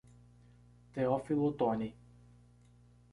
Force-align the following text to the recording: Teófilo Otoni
Teófilo 0.93 1.45
Otoni 1.53 1.93